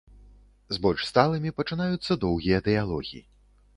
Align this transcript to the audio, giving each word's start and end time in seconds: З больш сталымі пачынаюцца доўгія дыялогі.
З 0.77 0.79
больш 0.85 1.03
сталымі 1.11 1.53
пачынаюцца 1.59 2.19
доўгія 2.27 2.63
дыялогі. 2.69 3.21